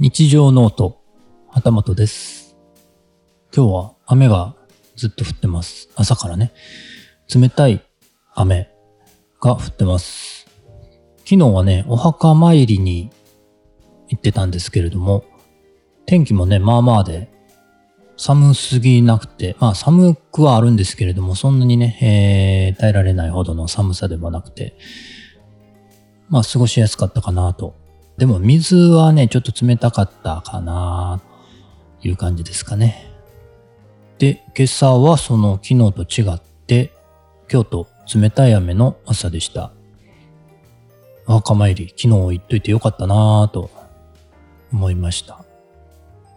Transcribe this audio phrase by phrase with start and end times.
[0.00, 1.02] 日常ノート、
[1.50, 2.56] 旗本です。
[3.52, 4.54] 今日は雨が
[4.94, 5.88] ずっと降ってます。
[5.96, 6.52] 朝からね。
[7.34, 7.84] 冷たい
[8.32, 8.70] 雨
[9.40, 10.46] が降ってます。
[11.24, 13.10] 昨日はね、お墓参りに
[14.06, 15.24] 行ってたんですけれども、
[16.06, 17.28] 天気もね、まあまあで、
[18.16, 24.78] 寒すぎなくて、まあ寒くはあるんですけれども、そんなにね、えー耐えられないほどの寒さでもなくて、
[26.28, 27.87] まあ過ごしやすかったかなと。
[28.18, 31.20] でも水はね、ちょっと冷たかったかな
[32.02, 33.08] という感じですかね。
[34.18, 36.92] で、今朝はその昨日と違って、
[37.46, 39.70] 京都冷たい雨の朝でした。
[41.28, 43.70] お墓参り、昨日行っといてよかったなぁと
[44.72, 45.44] 思いました。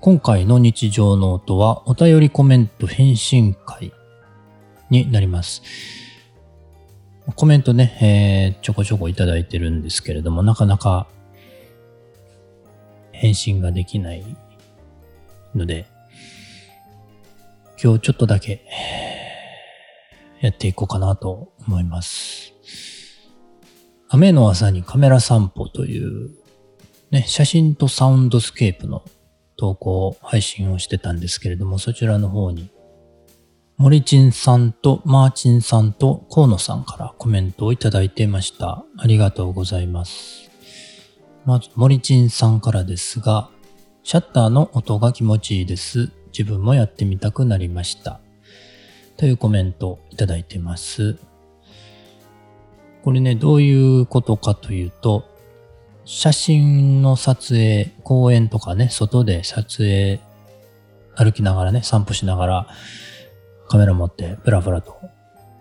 [0.00, 3.92] 今回の日常ノートはお便りコメント返信会
[4.90, 5.62] になります。
[7.36, 11.06] コメントね、えーちょこちょこいただいてるんですけれども、なかなか
[13.18, 14.24] 返信ができない
[15.54, 15.86] ので、
[17.82, 18.64] 今日ちょっとだけ
[20.40, 22.52] やっていこうかなと思います。
[24.08, 26.30] 雨の朝にカメラ散歩という
[27.10, 29.02] ね、写真とサウンドスケープの
[29.56, 32.70] 投稿配信をしてたんですけれども、そちらの方に
[33.78, 38.84] 森ちんさんとマーチンさんと河野さんからコメントをいただいていました。
[38.96, 40.47] ありがとうございます。
[41.48, 43.48] まず、森ちんさんからですが、
[44.02, 46.10] シャッターの音が気持ちいいです。
[46.26, 48.20] 自分もやってみたくなりました。
[49.16, 51.16] というコメントをいただいてます。
[53.02, 55.24] これね、どういうことかというと、
[56.04, 60.20] 写真の撮影、公園とかね、外で撮影、
[61.16, 62.68] 歩きながらね、散歩しながら、
[63.68, 64.98] カメラ持ってプラプラと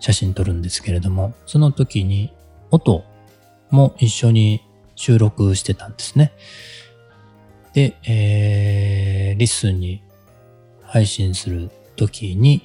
[0.00, 2.32] 写真撮るんですけれども、その時に
[2.72, 3.04] 音
[3.70, 4.65] も一緒に
[4.96, 6.32] 収録してたんですね。
[7.74, 10.02] で、えー、リスンに
[10.82, 12.62] 配信する時に、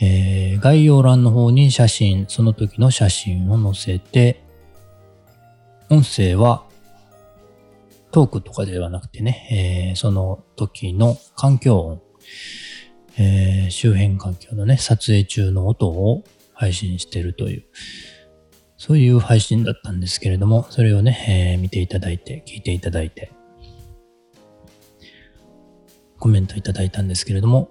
[0.00, 4.42] えー概要欄の方に写真、その時の写真を載せて、
[5.90, 6.64] 音声は
[8.10, 12.02] トークとかではなくてね、えーその時の環境音、
[13.18, 17.64] えー周辺環境のね、撮影中の音を配信してるという、
[18.76, 23.32] そういう配信だったんですけれども、それをね、えー見ていただいて、聞いていただいて、
[26.18, 27.70] コメントいただいたんですけれども、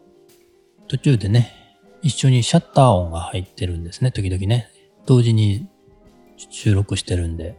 [0.87, 1.51] 途中でね、
[2.01, 4.69] 一緒にシャッター音が入ってるんですね、時々ね。
[5.05, 5.67] 同時に
[6.37, 7.57] 収録してるんで、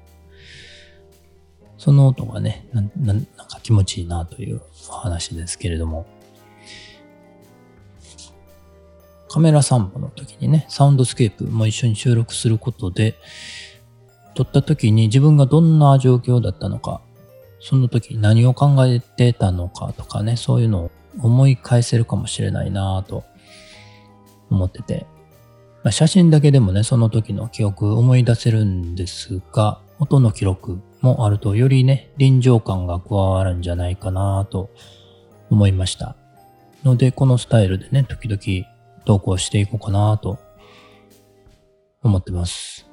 [1.78, 6.06] その音がね、なななんか気持ちいいなというお話ですけれども、
[9.34, 13.17] カメラ散歩の時にね、サウンドスケープも一緒に収録することで、
[14.37, 17.00] 撮った時に自分がどんな状況だったのか、
[17.59, 23.25] その時何を考えてたのかとかね、そういうのを思い返せるかもしれないなぁと
[24.50, 25.05] 思ってて、
[25.83, 34.71] まあ、写真だけでもね、その時の記憶思い出せるんですが、音の記録もあるとよりね、臨場感が加わるんじゃないかなと
[35.50, 36.15] 思いました。
[36.84, 38.74] ので、このスタイルでね、時々
[39.05, 40.39] 投稿していこうかなと
[42.03, 42.87] 思ってます。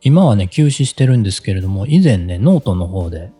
[0.00, 3.32] 今はね、休止してるんですけれども、以前ね、ノートの方で、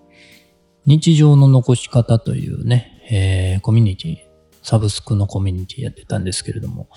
[0.87, 4.17] 日常の残し方というね、えーコミュニティ、
[4.63, 6.89] サブスクのコミュニティやってたんですけれども、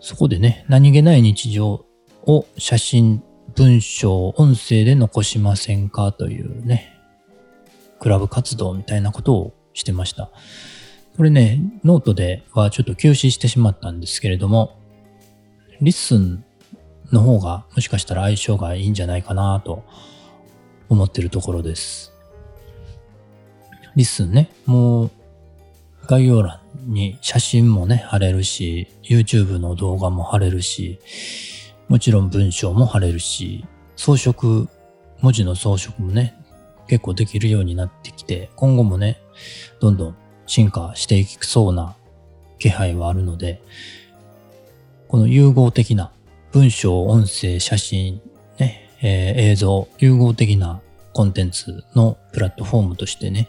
[0.00, 1.84] そこでね、何気ない日常
[2.26, 3.22] を写真、
[3.56, 6.94] 文章、音声で残しませんかというね、
[7.98, 10.30] クラブ活動みたいなことをしてました。
[11.18, 14.78] これね、ノートではちょっと休止してしまったんですけれども、
[15.80, 16.44] リッスン
[17.10, 19.82] の方がもしかしたら相性がいいんじゃないかなと
[20.88, 22.12] 思ってるところです。
[23.96, 25.10] リッスンね、もう
[26.06, 31.00] 概要欄に写真もね、貼れるし、YouTube の動画も貼れるし、
[31.88, 33.64] もちろん文章も貼れるし、
[33.96, 34.68] 装飾、
[35.20, 36.36] 文字の装飾もね、
[36.86, 39.20] 結構できるようになってきて、今後もね、
[39.80, 40.16] どんどん
[40.48, 41.94] 進化していきそうな
[42.58, 43.62] 気配はあるので、
[45.06, 46.10] この融合的な
[46.50, 48.20] 文章、音声、写真、
[48.58, 50.80] ね、えー映像、融合的な
[51.12, 53.48] コンテンツのプラットフォームとしてね、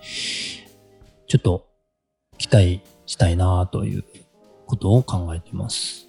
[1.28, 1.68] ちょっと
[2.38, 4.04] 期待したいなという
[4.68, 6.08] ことを考えています。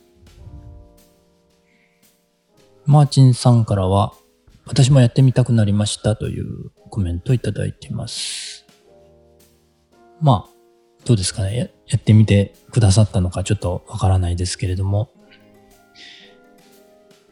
[2.85, 4.13] マーチンさんからは、
[4.67, 8.67] 私もやってみたくなりましたというコメントをいただいています。
[10.21, 10.60] まあ、
[11.05, 11.57] どうですかね？
[11.57, 11.69] や。
[11.89, 15.11] やってみてくださったのかちょっとわからないですけれども、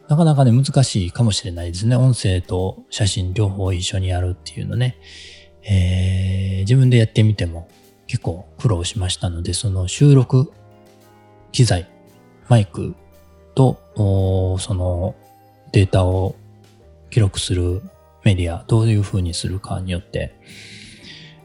[0.07, 1.95] なかなかね、難しいかもしれないですね。
[1.95, 4.97] 音声と写真両方一緒にやるっていうのね。
[5.63, 7.69] えー自分でやってみても
[8.05, 10.51] 結構苦労しましたので、その収録
[11.51, 11.89] 機材、
[12.49, 12.95] マイク
[13.55, 13.79] と、
[14.59, 15.15] その
[15.71, 16.35] データを
[17.09, 17.81] 記録する
[18.23, 20.35] メディア、どういう風にするかによって、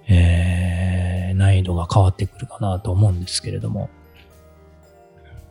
[0.09, 1.04] え
[1.35, 3.91] 難易度が変わってくるかなと思うんですけれども、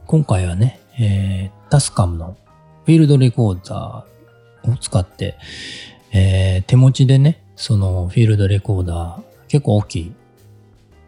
[0.06, 2.38] 今回はね、えー、タスカムの
[2.86, 5.38] フィールドレコーダーを使って、
[6.12, 10.14] えー、手持ちでね、そのフィールドレコーダー、結構大きい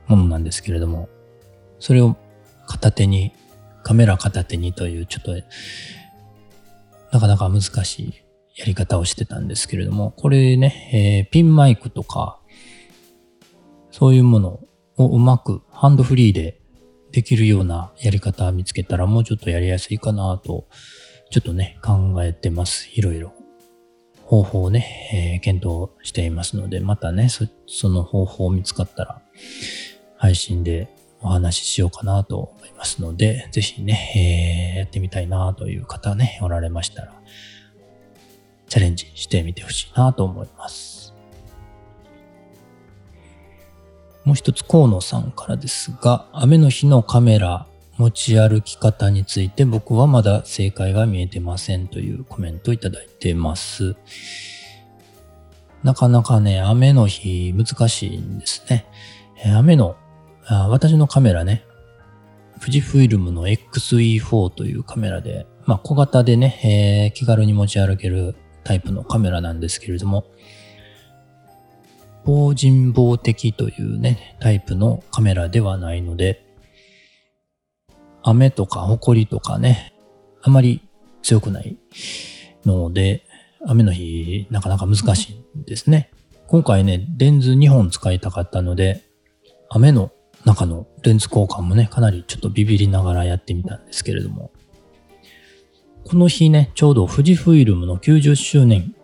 [0.07, 1.09] ものなんですけれども、
[1.79, 2.15] それを
[2.67, 3.31] 片手に、
[3.83, 5.33] カメラ片手にというちょっと、
[7.11, 8.13] なかなか難しい
[8.55, 12.39] やり方をしてたんですけれども、これね、えー、ピンマイクとか、
[13.91, 14.59] そういうもの
[14.97, 16.59] をうまくハンドフリーで
[17.11, 20.67] できるようなやり方を見つけたらもうちょっとやりやすいかなと、
[21.31, 22.89] ちょっとね、考えてます。
[22.93, 23.33] いろいろ。
[24.25, 29.21] 方法をね、えー、検討していますので、またね、そその方法を見つかったら、
[30.17, 30.89] 配信で
[31.21, 37.13] お話ししようかなと思いますので、ぜひね、えー、やってみたいなという方ね、おられましたら、
[38.67, 40.94] チャレンジしてみてほしいなと思います。
[44.25, 47.67] もう一つ、河野さんからですが、雨の日のカメラ
[47.97, 53.95] 持ち歩き方について僕はまだ正解が見えてませんというコメントをいただいてます。
[55.83, 58.87] なかなかね、雨の日難しいんですね。
[59.55, 59.95] 雨の、
[60.49, 61.63] 私のカメラね、
[62.59, 70.25] 富士フイルムの XE4 というカメラで、まあ小型でね、えー、気軽に持ち歩けるタイプのカメラなんですけれども、
[72.25, 76.43] 防人防的というね、タイプのカメラではないので、
[78.23, 79.93] 雨とか埃とかね、
[80.41, 80.81] あまり
[81.21, 81.77] 強くない
[82.65, 83.23] ので、
[83.67, 86.09] 雨の日なかなか難しいんですね。
[86.47, 89.03] 今回ね、レンズ2本使いたかったので、
[89.69, 90.11] 雨の
[90.45, 94.51] 中のレンズ交換もね、かなりちょっとビビりながらやってみたんですけれども、
[96.03, 98.95] この日ね、ちょうど富士フイルムの90周年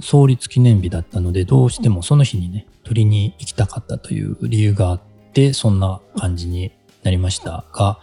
[0.00, 5.00] 創立記念日だったので、どうしてもその日にね、撮りに行きたかったという理由があっ
[5.32, 6.72] て、そんな感じに
[7.02, 7.98] なりましたが、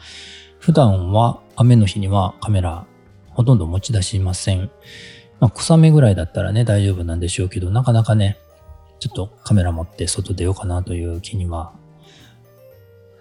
[0.59, 2.85] 普段は雨の日にはカメラ
[3.31, 4.71] ほとんど持ち出しません。
[5.39, 8.37] まあ、小雨ぐらいだったらね、大丈夫なんでしょうけど、なかなかね、
[8.99, 11.73] ちょっとカメラ持って外出ようかなという気には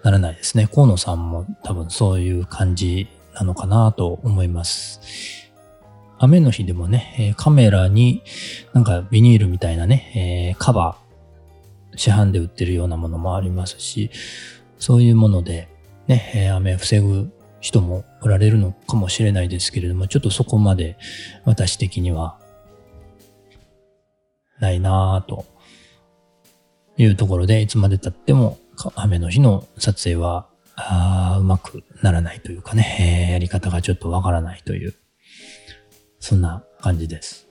[0.03, 0.67] ならないですね。
[0.67, 5.42] 河野さんも多分そういう感じなのかなと思います。
[6.23, 8.23] 雨の日でもね、カメラに
[8.71, 14.09] なんかビニールみたいなね、カバー、市販で売ってるようなものもありますし、
[14.79, 15.67] そういうもので
[16.07, 17.29] ね、雨を防ぐ
[17.59, 20.97] 人もおられるのかもしれないですけれども、ちょっとそこまで
[21.43, 22.39] 私的には
[24.61, 25.45] ないなぁと
[26.97, 28.57] いうところで、いつまで経っても
[28.95, 34.95] 雨の日の撮影はあうまくならないというかね、えー、やり方がちょっとわからないという、
[36.23, 37.49] そんな感じです。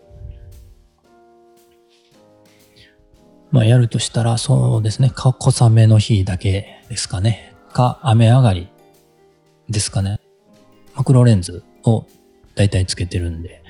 [3.50, 5.36] まあやるとしたらそうですね、小
[5.66, 7.54] 雨の日だけですかね。
[7.74, 8.70] か雨上がり
[9.68, 10.18] ですかね。
[10.94, 12.06] マクロレンズを
[12.54, 13.62] だいたいつけてるんで、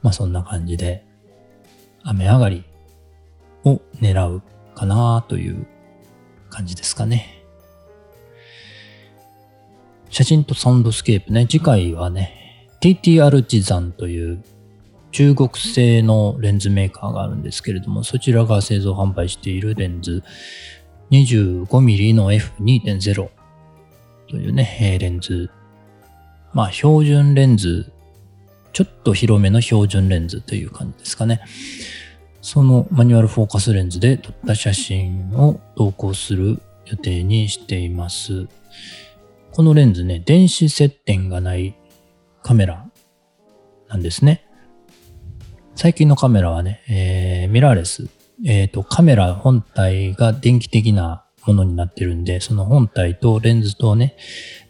[0.00, 1.04] まあそんな感じで
[2.02, 2.64] 雨上がり
[3.64, 4.42] を狙う
[4.74, 5.66] かなという
[6.48, 7.44] 感じですかね。
[10.08, 12.40] 写真とサウンドスケープね、次回はね、
[12.84, 14.44] TT アルチザンという
[15.10, 20.22] 中国製のレンズメーカーがあるんですけれども、そちらが製造販売しているレンズ
[21.10, 23.30] 25mm の F2.0
[24.28, 25.48] というね、レンズ。
[26.52, 27.90] まあ、標準レンズ、
[28.74, 31.40] ちょっと広めの標準レンズという感じですかね。
[32.42, 38.46] そのマニュアルフォーカスレンズで撮った写真を投稿する予定にしています。
[39.52, 41.74] このレンズね、電子接点がない
[42.44, 42.86] カメラ
[43.88, 44.46] なんですね。
[45.74, 48.08] 最近のカメラはね、えー、ミラーレス
[48.44, 54.16] えっ、ー、と、カメラ本体が電気的なものになってるんで、その本体とレンズとね、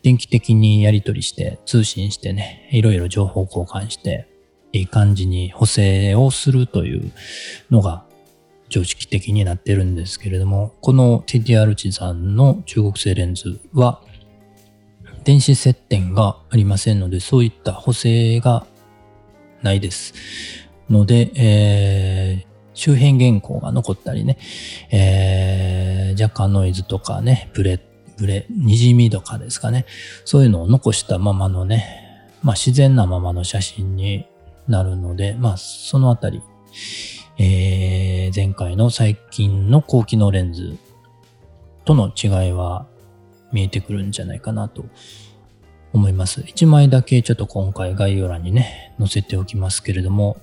[0.03, 4.29] 電気的にやり取りして、通信してね、いろいろ情報交換して、
[4.73, 7.13] いい感じに補正をするという
[7.71, 8.05] のが
[8.69, 14.03] 常識的になってるんですけれども、この TTR チさんの中国製レンズは、
[15.25, 18.67] 電子接点がありませんので、そういった補正が
[19.63, 20.15] ないです。
[20.91, 24.37] ので、えー、周辺原稿が残ったりね、
[24.91, 27.81] えー、若干ノイズとかね、ブレ、
[28.19, 29.87] ブレ、滲みとかですかね、
[30.25, 34.27] そういうのを残したままのね、まあ自然なままの写真に
[34.69, 36.43] なるので、まあそのあたり、
[37.39, 40.77] えー、前回の最近の高機能レンズ
[41.85, 42.87] との違いは
[43.55, 44.85] 見えてくるんじゃないかなと
[45.93, 46.41] 思います。
[46.41, 50.37] 1枚だけちょっと今回概要欄にね、載せておきますけれども、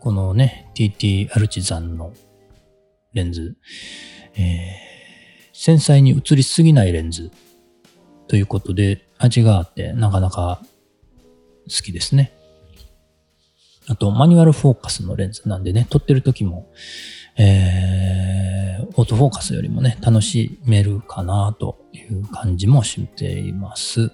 [0.00, 2.12] このね、TT アルチザンの
[3.12, 3.56] レンズ、
[4.34, 4.44] えー、
[5.52, 7.30] 繊細に映りすぎないレンズ
[8.26, 10.60] ということで味があってなかなか
[11.68, 12.32] 好きですね。
[13.86, 16.68] あと、マニュアルフォーカスのレンズなんでね、撮ってる時も、
[17.38, 24.10] えー、オートフォーカスよりもね、楽しめるかなという感じもしています。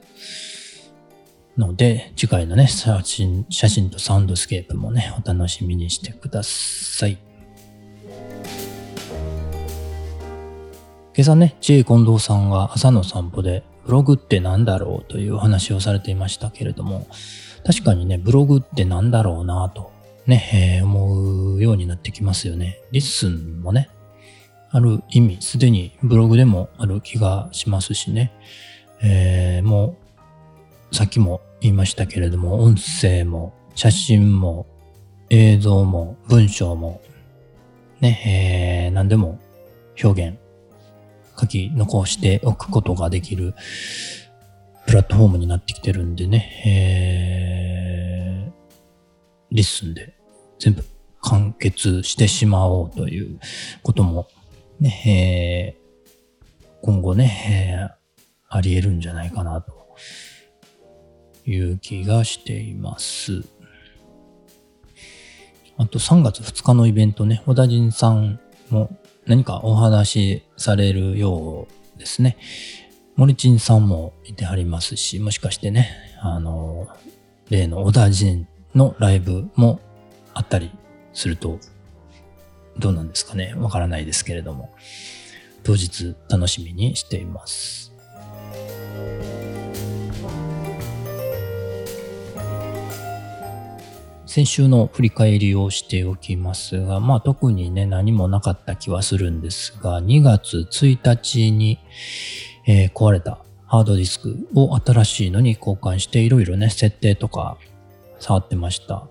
[1.57, 7.19] ので、次回のね、写真、写真とサウンドスケープもね、お楽しみにしてください。
[11.17, 17.07] 今朝ね、J 近藤さんが朝の散歩で、ブログって何だろうというお話をされていましたけれども、
[17.65, 19.93] 確かにね、ブログって何だろうなと、
[20.27, 22.81] ね、えー、思うようになってきますよね。
[22.93, 23.91] リッスンもね、
[24.71, 28.33] ある意味、すでにブログでもある気がしますしね。
[29.03, 29.97] えー、も
[30.91, 34.67] う、さっきも言いましたけれども、音声も、写真も、
[35.31, 37.01] 映像も、文章も、
[38.01, 39.39] ね、えー、何でも
[40.03, 40.39] 表現、
[41.39, 43.55] 書き残しておくことができる
[44.87, 47.54] プラットフォームになってきてるんでね、えー、
[49.55, 50.15] リッスンで
[50.59, 50.85] 全部
[51.23, 53.39] 完結してしまおうという
[53.83, 54.29] ことも、
[54.81, 59.73] ね、えー、今後ね、えー、あり得るんじゃないかなと
[61.47, 63.45] いう気がしています。
[65.77, 68.91] あと3月2日のイベントね、小田人さんも
[69.27, 72.37] 何かお話しされるようですね。
[73.15, 76.89] 森珍さんもいてはりますし、もしかしてね、あの、
[77.51, 79.81] 例の小田人のライブも
[80.33, 80.71] あったり
[81.13, 81.59] すると、
[82.79, 84.75] どうなんですかねわからないですけれども、
[85.63, 87.93] 当日楽しみにしています。
[94.35, 101.79] 先週の振り返りをしておきますが、まあ特にね、何もなかった気はするんですが、2月1日に、
[102.67, 107.59] えー、壊れたハードディスクを新しいのに交換していろいろね、設定とか
[108.25, 109.09] 触ってました。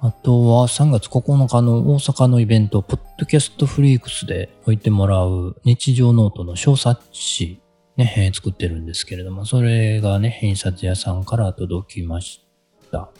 [0.00, 7.60] あとは3月9日の大阪のイベント、ポッドキャストフリークスで置いてもらう日常ノートの小冊子
[7.96, 12.44] ね、作ってるんですけれども、それがね、印刷屋さんから届きまし
[12.90, 13.10] た。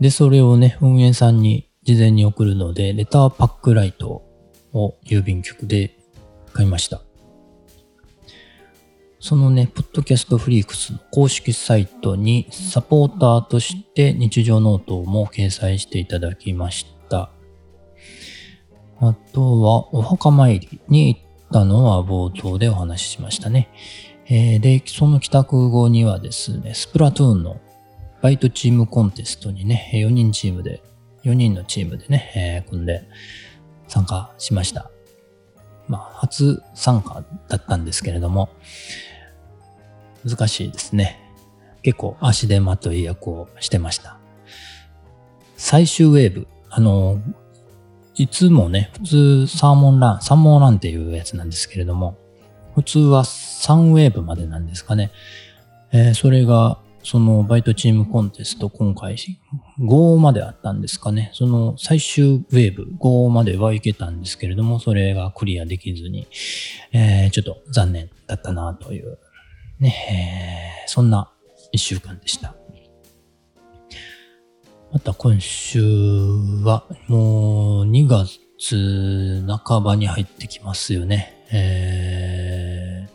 [0.00, 4.22] で、それをね、運営さんに事前に送るので、レターパックライト
[4.72, 5.98] を郵便局で
[6.52, 7.03] 買いました。
[9.24, 17.30] そのね、ポッドキャストフリークスの公式サイトにサポーターとして日常ノートも掲載していただきました。
[19.00, 23.70] あとは、お墓参りに行ったのは冒頭でお話ししましたね。
[24.26, 27.58] えー、で、その帰宅後にはですね、スプラトゥーンの
[28.20, 30.82] バイトチームコンテストにね、4人チームで、
[31.24, 33.08] 4人のチームでね、えー、組んで
[33.88, 34.90] 参加しました。
[35.88, 38.50] まあ、初参加だったんですけれども、
[40.24, 41.20] 難しいですね。
[41.82, 44.18] 結構足手まとい役をしてました。
[45.56, 46.46] 最終ウェーブ。
[46.70, 47.20] あの、
[48.16, 52.16] いつもね、普通サーモンラン、サーモンランっていうやつなんですけれども、
[52.74, 55.10] 普通は3ウェーブまでなんですかね。
[55.92, 59.16] えー、それが、そのバイトチームコンテスト今回
[59.78, 61.30] 5まであったんですかね。
[61.34, 66.26] その最終ウェーブ5まではいけたんですけれども、それがクリアできずに、
[66.92, 69.18] えー、ちょっと残念だったなという
[69.78, 71.30] ね、えー、そんな
[71.72, 72.54] 一週間でした。
[74.92, 75.80] また今週
[76.62, 81.44] はもう2月半ばに入ってきますよね。
[81.52, 83.10] えー、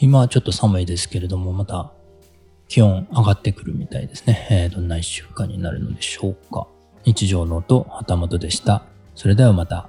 [0.00, 1.92] 今はちょっと寒いですけれども、また
[2.68, 4.46] 気温上がってくるみたいですね。
[4.50, 6.66] えー、どんな一週間になるのでしょうか。
[7.06, 8.84] 日常の音、旗本でした。
[9.14, 9.88] それではまた。